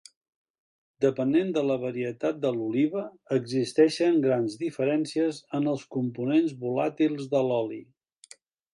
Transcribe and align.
Depenent 1.03 1.51
de 1.57 1.61
la 1.71 1.75
varietat 1.83 2.39
de 2.47 2.53
l'oliva, 2.55 3.05
existeixen 3.37 4.19
grans 4.25 4.59
diferències 4.65 5.45
en 5.61 5.71
els 5.77 5.87
components 5.99 6.61
volàtils 6.67 7.33
de 7.37 7.47
l’oli. 7.53 7.83